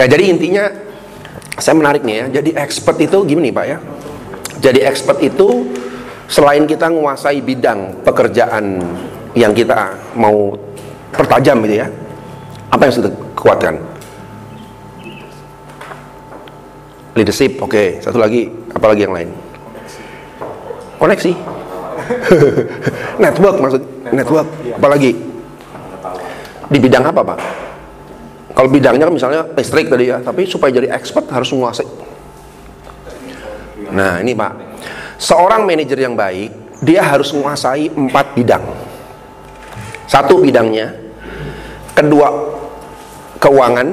Ya 0.00 0.08
jadi 0.08 0.32
intinya 0.32 0.64
saya 1.60 1.76
menarik 1.76 2.00
nih 2.08 2.24
ya. 2.24 2.40
Jadi 2.40 2.56
expert 2.56 2.96
itu 3.04 3.20
gini 3.28 3.52
Pak 3.52 3.66
ya. 3.68 3.76
Jadi 4.64 4.80
expert 4.80 5.20
itu 5.20 5.68
selain 6.24 6.64
kita 6.64 6.88
menguasai 6.88 7.44
bidang 7.44 8.00
pekerjaan 8.00 8.80
yang 9.36 9.52
kita 9.52 9.92
mau 10.16 10.56
pertajam 11.12 11.60
gitu 11.68 11.84
ya. 11.84 11.92
Apa 12.72 12.88
yang 12.88 12.94
sudah 12.96 13.12
kuatkan? 13.36 13.76
Leadership, 17.12 17.60
oke. 17.60 18.00
Satu 18.00 18.16
lagi, 18.16 18.48
apa 18.72 18.86
lagi 18.88 19.04
yang 19.04 19.12
lain? 19.12 19.28
Koneksi. 20.96 21.32
network 23.22 23.56
maksud 23.60 23.82
network. 24.16 24.48
Apalagi? 24.80 25.12
Di 26.72 26.78
bidang 26.80 27.04
apa, 27.04 27.20
Pak? 27.20 27.68
Kalau 28.50 28.68
bidangnya 28.68 29.06
kan 29.06 29.14
misalnya 29.14 29.42
listrik 29.54 29.86
tadi 29.86 30.10
ya, 30.10 30.18
tapi 30.20 30.44
supaya 30.44 30.74
jadi 30.74 30.90
expert 30.90 31.30
harus 31.30 31.50
menguasai. 31.54 31.86
Nah, 33.90 34.22
ini 34.22 34.34
Pak. 34.34 34.52
Seorang 35.20 35.68
manajer 35.68 35.98
yang 36.00 36.16
baik, 36.16 36.80
dia 36.80 37.04
harus 37.04 37.30
menguasai 37.36 37.92
empat 37.92 38.32
bidang. 38.34 38.64
Satu 40.08 40.42
bidangnya, 40.42 40.90
kedua 41.94 42.28
keuangan, 43.38 43.88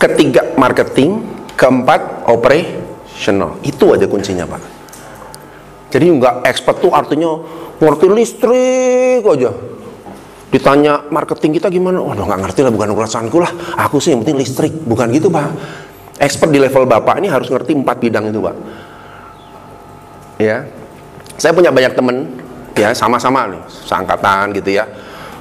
ketiga 0.00 0.56
marketing, 0.58 1.22
keempat 1.54 2.26
operational. 2.26 3.60
Itu 3.62 3.94
aja 3.94 4.08
kuncinya, 4.10 4.48
Pak. 4.48 4.62
Jadi 5.88 6.04
nggak 6.04 6.34
expert 6.44 6.84
tuh 6.84 6.92
artinya 6.92 7.38
ngerti 7.80 8.06
listrik 8.10 9.22
aja. 9.24 9.77
Ditanya 10.48 11.04
marketing 11.12 11.60
kita 11.60 11.68
gimana? 11.68 12.00
Waduh 12.00 12.24
nggak 12.24 12.40
ngerti 12.48 12.60
lah, 12.64 12.72
bukan 12.72 12.88
urusanku 12.96 13.36
lah. 13.36 13.52
Aku 13.84 14.00
sih 14.00 14.16
yang 14.16 14.24
penting 14.24 14.40
listrik, 14.40 14.72
bukan 14.72 15.12
gitu 15.12 15.28
pak. 15.28 15.52
Expert 16.18 16.50
di 16.50 16.58
level 16.58 16.88
bapak 16.88 17.20
ini 17.20 17.28
harus 17.28 17.52
ngerti 17.52 17.76
empat 17.76 17.96
bidang 18.00 18.32
itu 18.32 18.40
pak. 18.40 18.56
Ya, 20.38 20.64
saya 21.34 21.50
punya 21.50 21.74
banyak 21.74 21.98
temen, 21.98 22.30
ya 22.78 22.94
sama-sama 22.94 23.50
nih, 23.50 23.62
seangkatan 23.68 24.54
gitu 24.54 24.70
ya. 24.78 24.86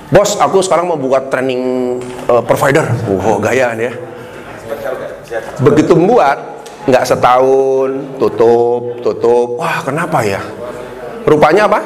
Bos, 0.09 0.35
aku 0.41 0.59
sekarang 0.59 0.89
mau 0.89 0.97
buat 0.97 1.29
training 1.29 1.61
uh, 2.27 2.41
provider. 2.41 2.83
Wow, 3.05 3.37
gaya 3.37 3.77
nih 3.77 3.91
ya. 3.91 3.93
Begitu 5.61 5.93
membuat, 5.93 6.65
nggak 6.89 7.03
setahun, 7.03 8.17
tutup, 8.17 9.05
tutup. 9.05 9.61
Wah, 9.61 9.85
kenapa 9.85 10.25
ya? 10.25 10.41
Rupanya 11.27 11.69
apa? 11.69 11.79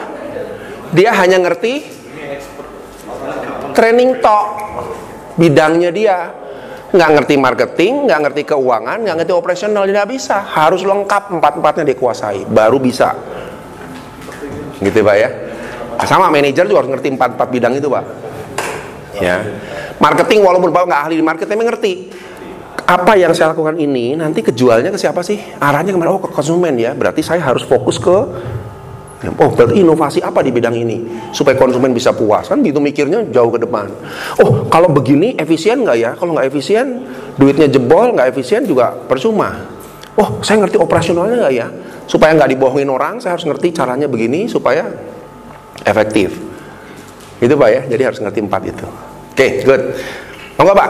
Dia 0.95 1.11
hanya 1.17 1.41
ngerti 1.41 2.00
training 3.73 4.19
tok 4.23 4.45
bidangnya 5.39 5.89
dia 5.89 6.17
nggak 6.91 7.09
ngerti 7.15 7.35
marketing, 7.39 7.93
nggak 8.03 8.19
ngerti 8.27 8.41
keuangan, 8.51 8.99
nggak 8.99 9.15
ngerti 9.23 9.31
operasional, 9.31 9.87
tidak 9.87 10.11
bisa. 10.11 10.43
Harus 10.43 10.83
lengkap 10.83 11.31
empat-empatnya 11.39 11.87
dikuasai, 11.95 12.43
baru 12.51 12.83
bisa. 12.83 13.15
Gitu 14.83 14.99
pak 14.99 15.15
ya. 15.15 15.29
Sama 16.03 16.27
manajer 16.27 16.67
juga 16.67 16.83
harus 16.83 16.91
ngerti 16.91 17.15
empat-empat 17.15 17.47
bidang 17.47 17.73
itu 17.79 17.87
pak. 17.87 18.03
Ya, 19.21 19.39
marketing 20.01 20.43
walaupun 20.43 20.73
bapak 20.73 20.87
nggak 20.91 21.01
ahli 21.07 21.15
di 21.15 21.23
marketing, 21.23 21.55
tapi 21.55 21.65
ngerti 21.67 21.93
apa 22.91 23.15
yang 23.15 23.31
saya 23.31 23.55
lakukan 23.55 23.79
ini 23.79 24.19
nanti 24.19 24.43
kejualnya 24.43 24.91
ke 24.91 24.99
siapa 24.99 25.23
sih? 25.23 25.39
Arahnya 25.63 25.95
ke 25.95 25.99
mana? 26.01 26.11
Oh 26.11 26.19
ke 26.19 26.27
konsumen 26.27 26.75
ya. 26.75 26.91
Berarti 26.91 27.23
saya 27.23 27.39
harus 27.39 27.63
fokus 27.63 27.95
ke 27.95 28.17
Oh, 29.21 29.53
berarti 29.53 29.77
inovasi 29.77 30.17
apa 30.25 30.41
di 30.41 30.49
bidang 30.49 30.73
ini 30.73 31.29
supaya 31.29 31.53
konsumen 31.53 31.93
bisa 31.93 32.09
puas 32.09 32.49
kan? 32.49 32.57
Gitu 32.65 32.81
mikirnya 32.81 33.21
jauh 33.29 33.53
ke 33.53 33.61
depan. 33.61 33.85
Oh, 34.41 34.65
kalau 34.65 34.89
begini 34.89 35.37
efisien 35.37 35.85
nggak 35.85 35.97
ya? 36.01 36.11
Kalau 36.17 36.33
nggak 36.33 36.49
efisien, 36.49 37.05
duitnya 37.37 37.69
jebol, 37.69 38.17
nggak 38.17 38.33
efisien 38.33 38.65
juga 38.65 38.89
percuma. 38.89 39.61
Oh, 40.17 40.41
saya 40.41 40.65
ngerti 40.65 40.81
operasionalnya 40.81 41.37
nggak 41.37 41.53
ya? 41.53 41.67
Supaya 42.09 42.33
nggak 42.33 42.49
dibohongin 42.57 42.89
orang, 42.89 43.21
saya 43.21 43.37
harus 43.37 43.45
ngerti 43.45 43.69
caranya 43.77 44.09
begini 44.09 44.49
supaya 44.49 44.89
efektif. 45.85 46.41
Itu 47.37 47.53
pak 47.53 47.69
ya. 47.69 47.81
Jadi 47.93 48.01
harus 48.01 48.19
ngerti 48.25 48.39
empat 48.41 48.61
itu. 48.73 48.87
Oke, 48.89 49.37
okay, 49.37 49.49
good. 49.61 49.81
Monggo 50.57 50.73
pak. 50.73 50.89